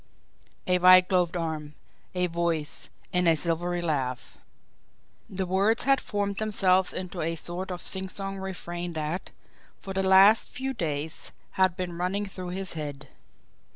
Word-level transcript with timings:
A 0.65 0.79
white 0.79 1.09
gloved 1.09 1.37
arm, 1.37 1.75
a 2.15 2.25
voice, 2.25 2.89
and 3.13 3.27
a 3.27 3.35
silvery 3.37 3.83
laugh! 3.83 4.39
The 5.29 5.45
words 5.45 5.83
had 5.83 6.01
formed 6.01 6.37
themselves 6.37 6.91
into 6.91 7.21
a 7.21 7.35
sort 7.35 7.69
of 7.69 7.81
singsong 7.85 8.39
refrain 8.39 8.93
that, 8.93 9.29
for 9.79 9.93
the 9.93 10.01
last 10.01 10.49
few 10.49 10.73
days, 10.73 11.31
had 11.51 11.77
been 11.77 11.99
running 11.99 12.25
through 12.25 12.49
his 12.49 12.73
head. 12.73 13.09